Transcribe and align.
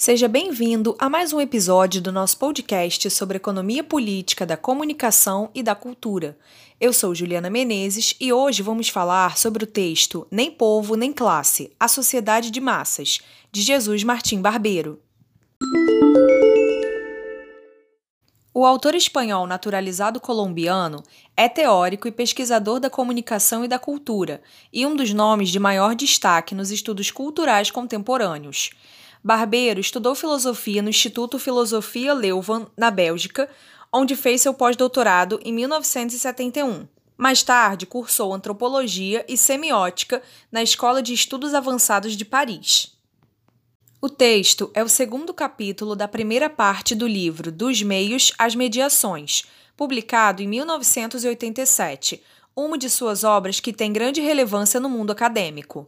Seja 0.00 0.28
bem-vindo 0.28 0.96
a 0.98 1.10
mais 1.10 1.30
um 1.30 1.42
episódio 1.42 2.00
do 2.00 2.10
nosso 2.10 2.38
podcast 2.38 3.10
sobre 3.10 3.36
economia 3.36 3.84
política 3.84 4.46
da 4.46 4.56
comunicação 4.56 5.50
e 5.54 5.62
da 5.62 5.74
cultura. 5.74 6.38
Eu 6.80 6.90
sou 6.90 7.14
Juliana 7.14 7.50
Menezes 7.50 8.16
e 8.18 8.32
hoje 8.32 8.62
vamos 8.62 8.88
falar 8.88 9.36
sobre 9.36 9.62
o 9.62 9.66
texto 9.66 10.26
Nem 10.30 10.50
Povo 10.50 10.96
nem 10.96 11.12
Classe 11.12 11.70
A 11.78 11.86
Sociedade 11.86 12.50
de 12.50 12.62
Massas, 12.62 13.20
de 13.52 13.60
Jesus 13.60 14.02
Martim 14.02 14.40
Barbeiro. 14.40 14.98
O 18.54 18.64
autor 18.64 18.94
espanhol 18.94 19.46
naturalizado 19.46 20.18
colombiano 20.18 21.02
é 21.36 21.46
teórico 21.46 22.08
e 22.08 22.12
pesquisador 22.12 22.80
da 22.80 22.88
comunicação 22.88 23.66
e 23.66 23.68
da 23.68 23.78
cultura 23.78 24.40
e 24.72 24.86
um 24.86 24.96
dos 24.96 25.12
nomes 25.12 25.50
de 25.50 25.58
maior 25.58 25.94
destaque 25.94 26.54
nos 26.54 26.70
estudos 26.70 27.10
culturais 27.10 27.70
contemporâneos. 27.70 28.70
Barbeiro 29.22 29.80
estudou 29.80 30.14
filosofia 30.14 30.80
no 30.80 30.88
Instituto 30.88 31.38
Filosofia 31.38 32.14
Leuven, 32.14 32.66
na 32.76 32.90
Bélgica, 32.90 33.48
onde 33.92 34.16
fez 34.16 34.40
seu 34.40 34.54
pós-doutorado 34.54 35.38
em 35.44 35.52
1971. 35.52 36.88
Mais 37.16 37.42
tarde, 37.42 37.84
cursou 37.84 38.32
antropologia 38.32 39.24
e 39.28 39.36
semiótica 39.36 40.22
na 40.50 40.62
Escola 40.62 41.02
de 41.02 41.12
Estudos 41.12 41.52
Avançados 41.52 42.16
de 42.16 42.24
Paris. 42.24 42.96
O 44.00 44.08
texto 44.08 44.70
é 44.72 44.82
o 44.82 44.88
segundo 44.88 45.34
capítulo 45.34 45.94
da 45.94 46.08
primeira 46.08 46.48
parte 46.48 46.94
do 46.94 47.06
livro 47.06 47.52
Dos 47.52 47.82
Meios 47.82 48.32
às 48.38 48.54
Mediações, 48.54 49.44
publicado 49.76 50.42
em 50.42 50.48
1987, 50.48 52.22
uma 52.56 52.78
de 52.78 52.88
suas 52.88 53.22
obras 53.22 53.60
que 53.60 53.74
tem 53.74 53.92
grande 53.92 54.22
relevância 54.22 54.80
no 54.80 54.88
mundo 54.88 55.10
acadêmico. 55.10 55.86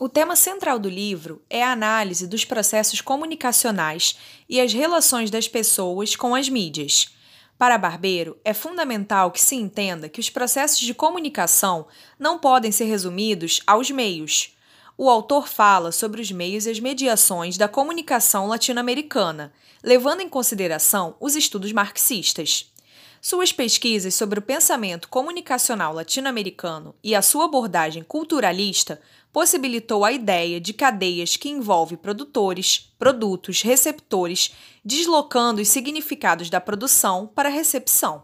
O 0.00 0.08
tema 0.08 0.36
central 0.36 0.78
do 0.78 0.88
livro 0.88 1.42
é 1.50 1.60
a 1.60 1.72
análise 1.72 2.28
dos 2.28 2.44
processos 2.44 3.00
comunicacionais 3.00 4.16
e 4.48 4.60
as 4.60 4.72
relações 4.72 5.28
das 5.28 5.48
pessoas 5.48 6.14
com 6.14 6.36
as 6.36 6.48
mídias. 6.48 7.12
Para 7.58 7.76
Barbeiro, 7.76 8.38
é 8.44 8.54
fundamental 8.54 9.32
que 9.32 9.40
se 9.40 9.56
entenda 9.56 10.08
que 10.08 10.20
os 10.20 10.30
processos 10.30 10.78
de 10.78 10.94
comunicação 10.94 11.88
não 12.16 12.38
podem 12.38 12.70
ser 12.70 12.84
resumidos 12.84 13.60
aos 13.66 13.90
meios. 13.90 14.56
O 14.96 15.10
autor 15.10 15.48
fala 15.48 15.90
sobre 15.90 16.22
os 16.22 16.30
meios 16.30 16.66
e 16.66 16.70
as 16.70 16.78
mediações 16.78 17.58
da 17.58 17.66
comunicação 17.66 18.46
latino-americana, 18.46 19.52
levando 19.82 20.20
em 20.20 20.28
consideração 20.28 21.16
os 21.18 21.34
estudos 21.34 21.72
marxistas. 21.72 22.72
Suas 23.20 23.52
pesquisas 23.52 24.14
sobre 24.14 24.38
o 24.38 24.42
pensamento 24.42 25.08
comunicacional 25.08 25.92
latino-americano 25.92 26.94
e 27.02 27.14
a 27.14 27.22
sua 27.22 27.46
abordagem 27.46 28.04
culturalista 28.04 29.00
possibilitou 29.32 30.04
a 30.04 30.12
ideia 30.12 30.60
de 30.60 30.72
cadeias 30.72 31.36
que 31.36 31.48
envolve 31.48 31.96
produtores, 31.96 32.92
produtos, 32.98 33.60
receptores, 33.62 34.54
deslocando 34.84 35.60
os 35.60 35.68
significados 35.68 36.48
da 36.48 36.60
produção 36.60 37.26
para 37.26 37.48
a 37.48 37.52
recepção. 37.52 38.22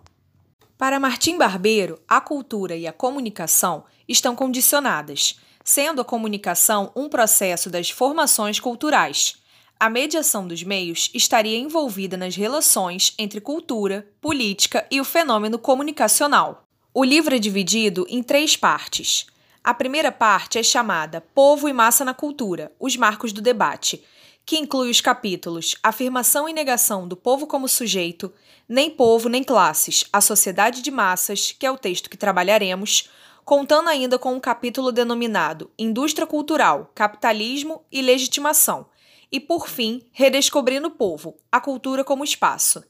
Para 0.79 1.01
Martim 1.01 1.37
Barbeiro, 1.37 2.01
a 2.09 2.21
cultura 2.21 2.77
e 2.77 2.87
a 2.87 2.93
comunicação 2.93 3.85
estão 4.09 4.35
condicionadas, 4.35 5.39
sendo 5.65 6.01
a 6.01 6.05
comunicação 6.05 6.93
um 6.95 7.09
processo 7.09 7.69
das 7.69 7.91
formações 7.91 8.61
culturais. 8.61 9.37
A 9.85 9.91
mediação 9.91 10.49
dos 10.49 10.63
meios 10.63 11.11
estaria 11.13 11.59
envolvida 11.59 12.17
nas 12.17 12.35
relações 12.35 13.13
entre 13.19 13.39
cultura, 13.39 14.09
política 14.19 14.87
e 14.91 14.99
o 14.99 15.05
fenômeno 15.05 15.59
comunicacional. 15.59 16.65
O 16.95 17.05
livro 17.05 17.35
é 17.35 17.39
dividido 17.39 18.07
em 18.09 18.23
três 18.23 18.57
partes. 18.57 19.27
A 19.63 19.75
primeira 19.75 20.11
parte 20.11 20.59
é 20.59 20.63
chamada 20.63 21.21
Povo 21.21 21.69
e 21.69 21.73
Massa 21.75 22.03
na 22.03 22.15
Cultura 22.15 22.73
Os 22.81 22.97
Marcos 22.97 23.31
do 23.31 23.43
Debate, 23.43 24.03
que 24.47 24.57
inclui 24.57 24.89
os 24.89 25.03
capítulos 25.03 25.77
Afirmação 25.83 26.49
e 26.49 26.55
Negação 26.55 27.07
do 27.07 27.15
Povo 27.15 27.47
como 27.47 27.69
Sujeito, 27.69 28.33
Nem 28.67 28.89
Povo 28.89 29.29
nem 29.29 29.45
Classes, 29.45 30.07
A 30.11 30.23
Sociedade 30.23 30.81
de 30.81 30.91
Massas, 30.91 31.53
que 31.53 31.67
é 31.67 31.71
o 31.71 31.77
texto 31.77 32.09
que 32.09 32.17
trabalharemos, 32.17 33.11
contando 33.45 33.91
ainda 33.91 34.19
com 34.19 34.33
um 34.33 34.41
capítulo 34.41 34.91
denominado 34.91 35.71
Indústria 35.79 36.27
Cultural, 36.27 36.91
Capitalismo 36.95 37.85
e 37.93 38.01
Legitimação, 38.01 38.87
e, 39.35 39.41
por 39.41 39.69
fim, 39.69 40.01
Redescobrindo 40.13 40.87
o 40.87 40.91
Povo, 40.93 41.37
a 41.51 41.61
Cultura 41.61 42.05
como 42.05 42.23
Espaço. 42.23 42.85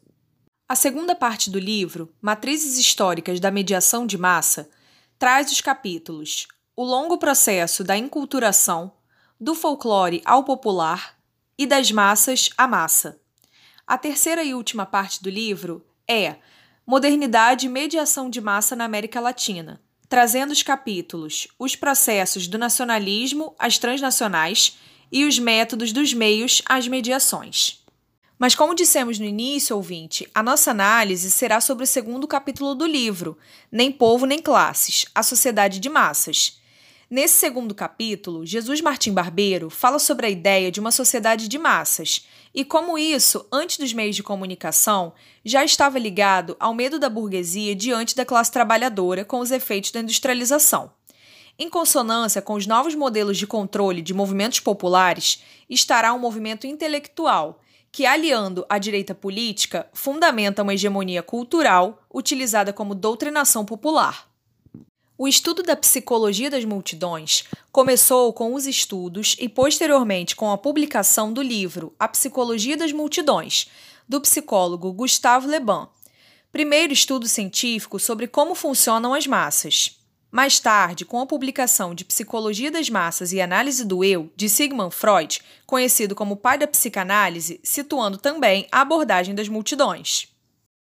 A 0.68 0.76
segunda 0.76 1.14
parte 1.14 1.48
do 1.48 1.58
livro, 1.58 2.12
Matrizes 2.20 2.76
Históricas 2.76 3.40
da 3.40 3.50
Mediação 3.50 4.06
de 4.06 4.18
Massa, 4.18 4.68
traz 5.18 5.50
os 5.50 5.62
capítulos 5.62 6.46
o 6.76 6.84
longo 6.84 7.16
processo 7.16 7.82
da 7.82 7.96
enculturação, 7.96 8.92
do 9.40 9.54
folclore 9.54 10.20
ao 10.22 10.44
popular 10.44 11.16
e 11.56 11.66
das 11.66 11.90
massas 11.90 12.50
à 12.58 12.68
massa. 12.68 13.18
A 13.86 13.96
terceira 13.96 14.44
e 14.44 14.52
última 14.52 14.84
parte 14.84 15.22
do 15.22 15.30
livro 15.30 15.82
é 16.06 16.36
Modernidade 16.86 17.64
e 17.64 17.70
Mediação 17.70 18.28
de 18.28 18.42
Massa 18.42 18.76
na 18.76 18.84
América 18.84 19.18
Latina, 19.18 19.80
trazendo 20.10 20.50
os 20.50 20.62
capítulos 20.62 21.48
Os 21.58 21.74
processos 21.74 22.46
do 22.46 22.58
nacionalismo 22.58 23.56
às 23.58 23.78
transnacionais 23.78 24.76
e 25.14 25.24
os 25.24 25.38
métodos 25.38 25.92
dos 25.92 26.12
meios 26.12 26.60
às 26.66 26.88
mediações. 26.88 27.82
Mas, 28.36 28.54
como 28.54 28.74
dissemos 28.74 29.18
no 29.18 29.24
início, 29.24 29.76
ouvinte, 29.76 30.28
a 30.34 30.42
nossa 30.42 30.72
análise 30.72 31.30
será 31.30 31.60
sobre 31.60 31.84
o 31.84 31.86
segundo 31.86 32.26
capítulo 32.26 32.74
do 32.74 32.84
livro, 32.84 33.38
Nem 33.70 33.92
Povo 33.92 34.26
nem 34.26 34.40
Classes 34.40 35.06
A 35.14 35.22
Sociedade 35.22 35.78
de 35.78 35.88
Massas 35.88 36.58
Nesse 37.14 37.34
segundo 37.34 37.74
capítulo, 37.76 38.44
Jesus 38.44 38.80
Martim 38.80 39.12
Barbeiro 39.12 39.70
fala 39.70 40.00
sobre 40.00 40.26
a 40.26 40.30
ideia 40.30 40.72
de 40.72 40.80
uma 40.80 40.90
sociedade 40.90 41.46
de 41.46 41.58
massas 41.58 42.26
e 42.52 42.64
como 42.64 42.98
isso, 42.98 43.46
antes 43.52 43.78
dos 43.78 43.92
meios 43.92 44.16
de 44.16 44.22
comunicação, 44.22 45.12
já 45.44 45.64
estava 45.64 45.96
ligado 45.96 46.56
ao 46.58 46.74
medo 46.74 46.98
da 46.98 47.08
burguesia 47.08 47.74
diante 47.76 48.16
da 48.16 48.24
classe 48.24 48.50
trabalhadora 48.50 49.24
com 49.24 49.38
os 49.38 49.50
efeitos 49.50 49.90
da 49.90 50.00
industrialização. 50.00 50.90
Em 51.56 51.68
consonância 51.70 52.42
com 52.42 52.54
os 52.54 52.66
novos 52.66 52.96
modelos 52.96 53.38
de 53.38 53.46
controle 53.46 54.02
de 54.02 54.12
movimentos 54.12 54.58
populares, 54.58 55.42
estará 55.70 56.12
um 56.12 56.18
movimento 56.18 56.66
intelectual 56.66 57.60
que, 57.92 58.04
aliando 58.04 58.66
a 58.68 58.76
direita 58.76 59.14
política, 59.14 59.88
fundamenta 59.92 60.64
uma 60.64 60.74
hegemonia 60.74 61.22
cultural 61.22 62.02
utilizada 62.12 62.72
como 62.72 62.92
doutrinação 62.92 63.64
popular. 63.64 64.28
O 65.16 65.28
estudo 65.28 65.62
da 65.62 65.76
psicologia 65.76 66.50
das 66.50 66.64
multidões 66.64 67.44
começou 67.70 68.32
com 68.32 68.52
os 68.54 68.66
estudos 68.66 69.36
e, 69.38 69.48
posteriormente, 69.48 70.34
com 70.34 70.50
a 70.50 70.58
publicação 70.58 71.32
do 71.32 71.40
livro 71.40 71.94
A 72.00 72.08
Psicologia 72.08 72.76
das 72.76 72.90
Multidões, 72.90 73.68
do 74.08 74.20
psicólogo 74.20 74.92
Gustave 74.92 75.46
Le. 75.46 75.60
Primeiro 76.50 76.92
estudo 76.92 77.28
científico 77.28 78.00
sobre 78.00 78.26
como 78.26 78.56
funcionam 78.56 79.14
as 79.14 79.28
massas. 79.28 80.03
Mais 80.34 80.58
tarde, 80.58 81.04
com 81.04 81.20
a 81.20 81.26
publicação 81.26 81.94
de 81.94 82.04
Psicologia 82.04 82.68
das 82.68 82.90
Massas 82.90 83.32
e 83.32 83.40
Análise 83.40 83.84
do 83.84 84.02
Eu, 84.02 84.32
de 84.34 84.48
Sigmund 84.48 84.92
Freud, 84.92 85.40
conhecido 85.64 86.12
como 86.12 86.36
pai 86.36 86.58
da 86.58 86.66
psicanálise, 86.66 87.60
situando 87.62 88.18
também 88.18 88.66
a 88.72 88.80
abordagem 88.80 89.32
das 89.32 89.48
multidões. 89.48 90.26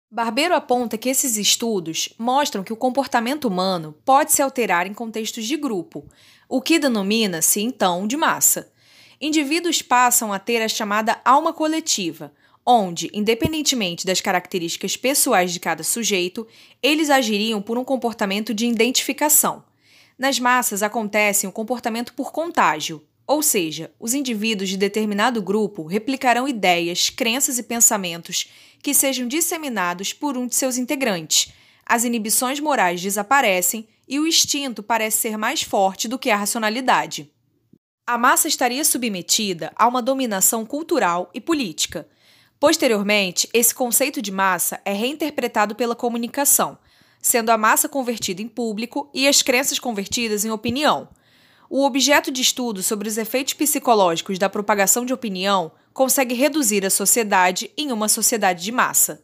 Barbeiro 0.10 0.56
aponta 0.56 0.98
que 0.98 1.10
esses 1.10 1.36
estudos 1.36 2.14
mostram 2.18 2.64
que 2.64 2.72
o 2.72 2.78
comportamento 2.78 3.44
humano 3.44 3.94
pode 4.06 4.32
se 4.32 4.42
alterar 4.42 4.88
em 4.88 4.94
contextos 4.94 5.46
de 5.46 5.58
grupo, 5.58 6.08
o 6.48 6.62
que 6.62 6.80
denomina-se 6.80 7.60
então 7.60 8.08
de 8.08 8.16
massa. 8.16 8.72
Indivíduos 9.20 9.82
passam 9.82 10.32
a 10.32 10.40
ter 10.40 10.62
a 10.62 10.70
chamada 10.70 11.20
alma 11.26 11.52
coletiva, 11.52 12.32
onde, 12.66 13.10
independentemente 13.14 14.06
das 14.06 14.22
características 14.22 14.96
pessoais 14.96 15.52
de 15.52 15.60
cada 15.60 15.84
sujeito, 15.84 16.48
eles 16.82 17.10
agiriam 17.10 17.62
por 17.62 17.78
um 17.78 17.84
comportamento 17.84 18.54
de 18.54 18.66
identificação. 18.66 19.64
Nas 20.18 20.40
massas 20.40 20.84
acontece 20.84 21.48
o 21.48 21.52
comportamento 21.52 22.14
por 22.14 22.32
contágio, 22.32 23.04
ou 23.26 23.42
seja, 23.42 23.92
os 24.00 24.14
indivíduos 24.14 24.70
de 24.70 24.78
determinado 24.78 25.42
grupo 25.42 25.86
replicarão 25.86 26.48
ideias, 26.48 27.10
crenças 27.10 27.58
e 27.58 27.64
pensamentos 27.64 28.48
que 28.84 28.94
sejam 28.94 29.28
disseminados 29.28 30.12
por 30.12 30.38
um 30.38 30.48
de 30.48 30.56
seus 30.56 30.78
integrantes. 30.78 31.54
As 31.86 32.04
inibições 32.04 32.60
morais 32.60 33.02
desaparecem 33.02 33.88
e 34.08 34.20
o 34.20 34.28
instinto 34.28 34.84
parece 34.84 35.18
ser 35.18 35.38
mais 35.38 35.62
forte 35.62 36.08
do 36.08 36.20
que 36.20 36.30
a 36.30 36.36
racionalidade. 36.36 37.32
A 38.06 38.18
massa 38.18 38.48
estaria 38.48 38.84
submetida 38.84 39.72
a 39.76 39.88
uma 39.88 40.02
dominação 40.02 40.66
cultural 40.66 41.30
e 41.34 41.40
política. 41.40 42.08
Posteriormente, 42.62 43.50
esse 43.56 43.74
conceito 43.74 44.22
de 44.22 44.32
massa 44.32 44.80
é 44.86 44.94
reinterpretado 44.94 45.74
pela 45.74 45.96
comunicação, 45.96 46.78
sendo 47.20 47.50
a 47.50 47.58
massa 47.58 47.90
convertida 47.90 48.40
em 48.40 48.48
público 48.48 49.10
e 49.16 49.28
as 49.28 49.42
crenças 49.42 49.80
convertidas 49.80 50.46
em 50.46 50.52
opinião. 50.52 51.10
O 51.68 51.84
objeto 51.84 52.30
de 52.32 52.44
estudo 52.44 52.84
sobre 52.84 53.08
os 53.08 53.18
efeitos 53.18 53.56
psicológicos 53.56 54.38
da 54.38 54.48
propagação 54.48 55.04
de 55.04 55.12
opinião 55.12 55.72
consegue 55.92 56.36
reduzir 56.36 56.86
a 56.86 56.92
sociedade 56.92 57.72
em 57.76 57.92
uma 57.92 58.08
sociedade 58.08 58.64
de 58.64 58.72
massa. 58.72 59.24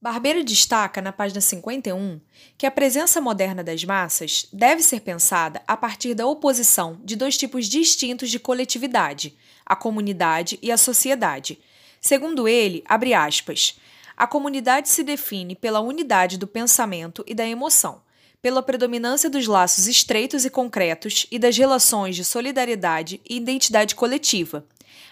Barbeiro 0.00 0.42
destaca 0.42 1.02
na 1.02 1.12
página 1.12 1.42
51 1.42 2.18
que 2.56 2.64
a 2.64 2.70
presença 2.70 3.20
moderna 3.20 3.62
das 3.62 3.84
massas 3.84 4.48
deve 4.50 4.80
ser 4.80 5.00
pensada 5.00 5.60
a 5.68 5.76
partir 5.76 6.14
da 6.14 6.26
oposição 6.26 6.98
de 7.04 7.14
dois 7.14 7.36
tipos 7.36 7.66
distintos 7.66 8.30
de 8.30 8.38
coletividade: 8.38 9.36
a 9.66 9.76
comunidade 9.76 10.58
e 10.62 10.72
a 10.72 10.78
sociedade. 10.78 11.58
Segundo 12.06 12.46
ele, 12.46 12.84
abre 12.86 13.14
aspas, 13.14 13.80
a 14.14 14.26
comunidade 14.26 14.90
se 14.90 15.02
define 15.02 15.56
pela 15.56 15.80
unidade 15.80 16.36
do 16.36 16.46
pensamento 16.46 17.24
e 17.26 17.34
da 17.34 17.48
emoção, 17.48 18.02
pela 18.42 18.62
predominância 18.62 19.30
dos 19.30 19.46
laços 19.46 19.86
estreitos 19.86 20.44
e 20.44 20.50
concretos 20.50 21.26
e 21.30 21.38
das 21.38 21.56
relações 21.56 22.14
de 22.14 22.22
solidariedade 22.22 23.22
e 23.26 23.38
identidade 23.38 23.94
coletiva. 23.94 24.66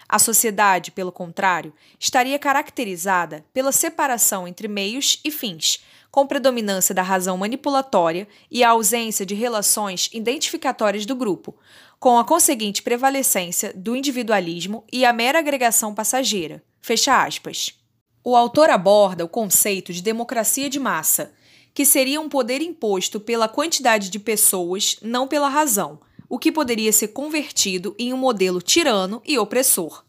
A 0.07 0.19
sociedade, 0.19 0.91
pelo 0.91 1.11
contrário, 1.11 1.73
estaria 1.99 2.37
caracterizada 2.37 3.43
pela 3.51 3.71
separação 3.71 4.47
entre 4.47 4.67
meios 4.67 5.19
e 5.25 5.31
fins, 5.31 5.83
com 6.11 6.27
predominância 6.27 6.93
da 6.93 7.01
razão 7.01 7.35
manipulatória 7.35 8.27
e 8.51 8.63
a 8.63 8.69
ausência 8.69 9.25
de 9.25 9.33
relações 9.33 10.11
identificatórias 10.13 11.07
do 11.07 11.15
grupo, 11.15 11.57
com 11.99 12.19
a 12.19 12.23
conseguinte 12.23 12.83
prevalecência 12.83 13.73
do 13.73 13.95
individualismo 13.95 14.85
e 14.93 15.03
a 15.03 15.11
mera 15.11 15.39
agregação 15.39 15.91
passageira. 15.95 16.61
Fecha 16.85 17.23
aspas. 17.23 17.79
O 18.25 18.35
autor 18.35 18.69
aborda 18.69 19.23
o 19.23 19.29
conceito 19.29 19.93
de 19.93 20.01
democracia 20.01 20.69
de 20.69 20.81
massa, 20.81 21.31
que 21.73 21.85
seria 21.85 22.19
um 22.19 22.27
poder 22.27 22.61
imposto 22.61 23.21
pela 23.21 23.47
quantidade 23.47 24.09
de 24.09 24.19
pessoas, 24.19 24.97
não 25.01 25.25
pela 25.25 25.47
razão, 25.47 26.01
o 26.27 26.37
que 26.37 26.51
poderia 26.51 26.91
ser 26.91 27.07
convertido 27.07 27.95
em 27.97 28.13
um 28.13 28.17
modelo 28.17 28.61
tirano 28.61 29.21
e 29.25 29.39
opressor. 29.39 30.03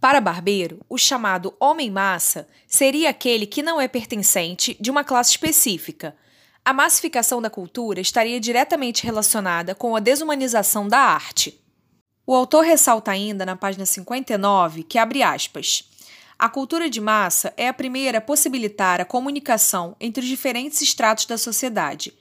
Para 0.00 0.20
Barbeiro, 0.20 0.80
o 0.88 0.98
chamado 0.98 1.54
homem-massa 1.60 2.48
seria 2.66 3.10
aquele 3.10 3.46
que 3.46 3.62
não 3.62 3.80
é 3.80 3.86
pertencente 3.86 4.76
de 4.80 4.90
uma 4.90 5.04
classe 5.04 5.30
específica. 5.30 6.16
A 6.64 6.72
massificação 6.72 7.40
da 7.40 7.48
cultura 7.48 8.00
estaria 8.00 8.40
diretamente 8.40 9.04
relacionada 9.04 9.76
com 9.76 9.94
a 9.94 10.00
desumanização 10.00 10.88
da 10.88 10.98
arte. 10.98 11.62
O 12.26 12.34
autor 12.34 12.64
ressalta 12.64 13.12
ainda 13.12 13.46
na 13.46 13.54
página 13.54 13.86
59 13.86 14.82
que 14.82 14.98
abre 14.98 15.22
aspas. 15.22 15.88
A 16.40 16.48
cultura 16.48 16.88
de 16.88 17.02
massa 17.02 17.52
é 17.54 17.68
a 17.68 17.74
primeira 17.74 18.16
a 18.16 18.20
possibilitar 18.22 18.98
a 18.98 19.04
comunicação 19.04 19.94
entre 20.00 20.22
os 20.22 20.26
diferentes 20.26 20.80
estratos 20.80 21.26
da 21.26 21.36
sociedade. 21.36 22.14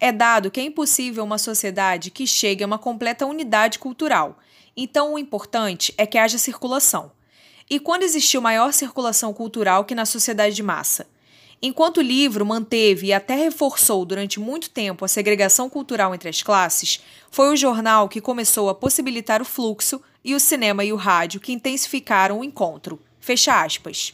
É 0.00 0.10
dado 0.10 0.50
que 0.50 0.58
é 0.58 0.64
impossível 0.64 1.22
uma 1.22 1.38
sociedade 1.38 2.10
que 2.10 2.26
chegue 2.26 2.64
a 2.64 2.66
uma 2.66 2.80
completa 2.80 3.24
unidade 3.24 3.78
cultural, 3.78 4.40
então 4.76 5.14
o 5.14 5.18
importante 5.20 5.94
é 5.96 6.04
que 6.04 6.18
haja 6.18 6.36
circulação. 6.36 7.12
E 7.70 7.78
quando 7.78 8.02
existiu 8.02 8.40
maior 8.40 8.72
circulação 8.72 9.32
cultural 9.32 9.84
que 9.84 9.94
na 9.94 10.04
sociedade 10.04 10.56
de 10.56 10.64
massa? 10.64 11.06
Enquanto 11.62 11.98
o 11.98 12.02
livro 12.02 12.44
manteve 12.44 13.06
e 13.06 13.12
até 13.12 13.36
reforçou 13.36 14.04
durante 14.04 14.40
muito 14.40 14.68
tempo 14.68 15.04
a 15.04 15.08
segregação 15.08 15.70
cultural 15.70 16.12
entre 16.12 16.28
as 16.28 16.42
classes, 16.42 17.04
foi 17.30 17.52
o 17.52 17.56
jornal 17.56 18.08
que 18.08 18.20
começou 18.20 18.68
a 18.68 18.74
possibilitar 18.74 19.40
o 19.40 19.44
fluxo 19.44 20.02
e 20.24 20.34
o 20.34 20.40
cinema 20.40 20.84
e 20.84 20.92
o 20.92 20.96
rádio 20.96 21.38
que 21.38 21.52
intensificaram 21.52 22.40
o 22.40 22.44
encontro. 22.44 22.98
Fecha 23.30 23.62
aspas. 23.62 24.12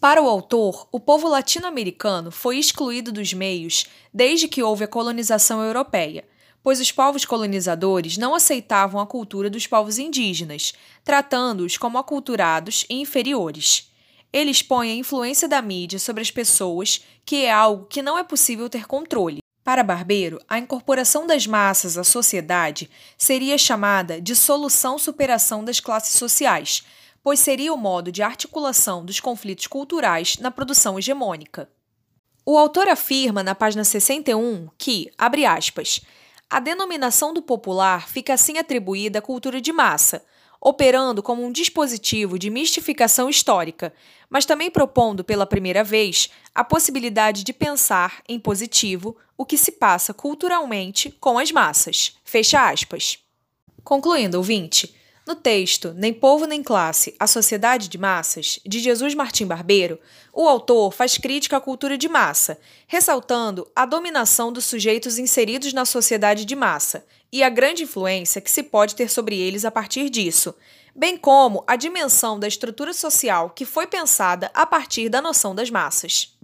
Para 0.00 0.22
o 0.22 0.28
autor, 0.28 0.86
o 0.92 1.00
povo 1.00 1.26
latino-americano 1.26 2.30
foi 2.30 2.56
excluído 2.56 3.10
dos 3.10 3.32
meios 3.32 3.86
desde 4.14 4.46
que 4.46 4.62
houve 4.62 4.84
a 4.84 4.86
colonização 4.86 5.60
europeia, 5.60 6.24
pois 6.62 6.78
os 6.78 6.92
povos 6.92 7.24
colonizadores 7.24 8.16
não 8.16 8.36
aceitavam 8.36 9.00
a 9.00 9.06
cultura 9.08 9.50
dos 9.50 9.66
povos 9.66 9.98
indígenas, 9.98 10.72
tratando-os 11.02 11.76
como 11.76 11.98
aculturados 11.98 12.86
e 12.88 13.00
inferiores. 13.00 13.90
Ele 14.32 14.52
expõe 14.52 14.92
a 14.92 14.94
influência 14.94 15.48
da 15.48 15.60
mídia 15.60 15.98
sobre 15.98 16.22
as 16.22 16.30
pessoas, 16.30 17.00
que 17.26 17.44
é 17.44 17.50
algo 17.50 17.86
que 17.86 18.02
não 18.02 18.16
é 18.16 18.22
possível 18.22 18.70
ter 18.70 18.86
controle. 18.86 19.40
Para 19.64 19.82
Barbeiro, 19.82 20.40
a 20.48 20.60
incorporação 20.60 21.26
das 21.26 21.44
massas 21.44 21.98
à 21.98 22.04
sociedade 22.04 22.88
seria 23.18 23.58
chamada 23.58 24.20
de 24.20 24.36
solução-superação 24.36 25.64
das 25.64 25.80
classes 25.80 26.16
sociais, 26.16 26.84
pois 27.22 27.40
seria 27.40 27.72
o 27.72 27.76
modo 27.76 28.10
de 28.10 28.22
articulação 28.22 29.04
dos 29.04 29.20
conflitos 29.20 29.66
culturais 29.66 30.38
na 30.38 30.50
produção 30.50 30.98
hegemônica. 30.98 31.68
O 32.44 32.56
autor 32.56 32.88
afirma 32.88 33.42
na 33.42 33.54
página 33.54 33.84
61 33.84 34.68
que, 34.78 35.10
abre 35.18 35.44
aspas, 35.44 36.00
a 36.48 36.60
denominação 36.60 37.34
do 37.34 37.42
popular 37.42 38.08
fica 38.08 38.32
assim 38.32 38.56
atribuída 38.56 39.18
à 39.18 39.22
cultura 39.22 39.60
de 39.60 39.70
massa, 39.70 40.24
operando 40.60 41.22
como 41.22 41.44
um 41.44 41.52
dispositivo 41.52 42.38
de 42.38 42.48
mistificação 42.48 43.28
histórica, 43.28 43.92
mas 44.30 44.46
também 44.46 44.70
propondo 44.70 45.22
pela 45.22 45.46
primeira 45.46 45.84
vez 45.84 46.30
a 46.54 46.64
possibilidade 46.64 47.44
de 47.44 47.52
pensar 47.52 48.22
em 48.28 48.40
positivo 48.40 49.16
o 49.36 49.44
que 49.44 49.58
se 49.58 49.72
passa 49.72 50.14
culturalmente 50.14 51.10
com 51.20 51.38
as 51.38 51.52
massas. 51.52 52.16
Fecha 52.24 52.68
aspas. 52.68 53.18
Concluindo, 53.84 54.38
ouvinte, 54.38 54.94
no 55.28 55.34
texto 55.34 55.92
Nem 55.94 56.10
Povo 56.10 56.46
Nem 56.46 56.62
Classe, 56.62 57.14
A 57.20 57.26
Sociedade 57.26 57.90
de 57.90 57.98
Massas, 57.98 58.58
de 58.64 58.80
Jesus 58.80 59.14
Martim 59.14 59.44
Barbeiro, 59.44 60.00
o 60.32 60.48
autor 60.48 60.90
faz 60.90 61.18
crítica 61.18 61.58
à 61.58 61.60
cultura 61.60 61.98
de 61.98 62.08
massa, 62.08 62.58
ressaltando 62.86 63.70
a 63.76 63.84
dominação 63.84 64.50
dos 64.50 64.64
sujeitos 64.64 65.18
inseridos 65.18 65.74
na 65.74 65.84
sociedade 65.84 66.46
de 66.46 66.56
massa 66.56 67.04
e 67.30 67.42
a 67.42 67.50
grande 67.50 67.82
influência 67.82 68.40
que 68.40 68.50
se 68.50 68.62
pode 68.62 68.94
ter 68.94 69.10
sobre 69.10 69.38
eles 69.38 69.66
a 69.66 69.70
partir 69.70 70.08
disso, 70.08 70.54
bem 70.96 71.18
como 71.18 71.62
a 71.66 71.76
dimensão 71.76 72.40
da 72.40 72.48
estrutura 72.48 72.94
social 72.94 73.50
que 73.50 73.66
foi 73.66 73.86
pensada 73.86 74.50
a 74.54 74.64
partir 74.64 75.10
da 75.10 75.20
noção 75.20 75.54
das 75.54 75.68
massas. 75.68 76.34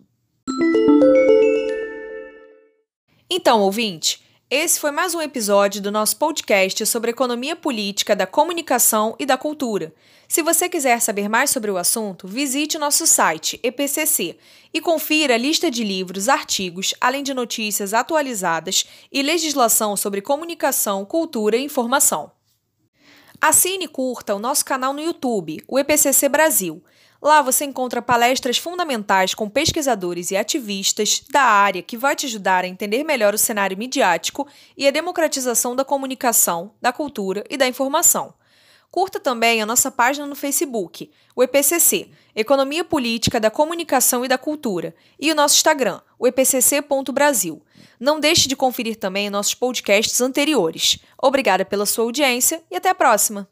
Então, 3.30 3.62
ouvinte, 3.62 4.22
esse 4.50 4.78
foi 4.78 4.90
mais 4.90 5.14
um 5.14 5.22
episódio 5.22 5.80
do 5.80 5.90
nosso 5.90 6.16
podcast 6.16 6.84
sobre 6.86 7.10
economia 7.10 7.56
política 7.56 8.14
da 8.14 8.26
comunicação 8.26 9.16
e 9.18 9.24
da 9.24 9.38
cultura. 9.38 9.92
Se 10.28 10.42
você 10.42 10.68
quiser 10.68 11.00
saber 11.00 11.28
mais 11.28 11.50
sobre 11.50 11.70
o 11.70 11.78
assunto, 11.78 12.28
visite 12.28 12.78
nosso 12.78 13.06
site 13.06 13.58
EPCC 13.62 14.36
e 14.72 14.80
confira 14.80 15.34
a 15.34 15.38
lista 15.38 15.70
de 15.70 15.82
livros, 15.82 16.28
artigos, 16.28 16.94
além 17.00 17.22
de 17.22 17.32
notícias 17.32 17.94
atualizadas 17.94 18.86
e 19.10 19.22
legislação 19.22 19.96
sobre 19.96 20.20
comunicação, 20.20 21.04
cultura 21.04 21.56
e 21.56 21.64
informação. 21.64 22.30
Assine 23.40 23.86
e 23.86 23.88
curta 23.88 24.34
o 24.34 24.38
nosso 24.38 24.64
canal 24.64 24.92
no 24.92 25.00
YouTube, 25.00 25.62
o 25.66 25.78
EPCC 25.78 26.28
Brasil. 26.28 26.82
Lá 27.24 27.40
você 27.40 27.64
encontra 27.64 28.02
palestras 28.02 28.58
fundamentais 28.58 29.32
com 29.32 29.48
pesquisadores 29.48 30.30
e 30.30 30.36
ativistas 30.36 31.22
da 31.30 31.40
área 31.40 31.80
que 31.80 31.96
vai 31.96 32.14
te 32.14 32.26
ajudar 32.26 32.64
a 32.64 32.68
entender 32.68 33.02
melhor 33.02 33.32
o 33.32 33.38
cenário 33.38 33.78
midiático 33.78 34.46
e 34.76 34.86
a 34.86 34.90
democratização 34.90 35.74
da 35.74 35.86
comunicação, 35.86 36.72
da 36.82 36.92
cultura 36.92 37.42
e 37.48 37.56
da 37.56 37.66
informação. 37.66 38.34
Curta 38.90 39.18
também 39.18 39.62
a 39.62 39.66
nossa 39.66 39.90
página 39.90 40.26
no 40.26 40.34
Facebook, 40.34 41.10
o 41.34 41.42
EPCC, 41.42 42.10
Economia 42.36 42.84
Política 42.84 43.40
da 43.40 43.50
Comunicação 43.50 44.22
e 44.22 44.28
da 44.28 44.36
Cultura, 44.36 44.94
e 45.18 45.32
o 45.32 45.34
nosso 45.34 45.56
Instagram, 45.56 46.02
o 46.18 46.26
epcc.brasil. 46.26 47.62
Não 47.98 48.20
deixe 48.20 48.46
de 48.46 48.54
conferir 48.54 48.96
também 48.96 49.30
nossos 49.30 49.54
podcasts 49.54 50.20
anteriores. 50.20 50.98
Obrigada 51.20 51.64
pela 51.64 51.86
sua 51.86 52.04
audiência 52.04 52.62
e 52.70 52.76
até 52.76 52.90
a 52.90 52.94
próxima! 52.94 53.48